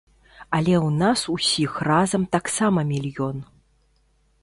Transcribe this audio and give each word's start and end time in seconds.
Але 0.59 0.73
ў 0.77 0.89
нас 1.01 1.19
усіх 1.35 1.77
разам 1.91 2.27
таксама 2.39 2.79
мільён. 2.93 3.37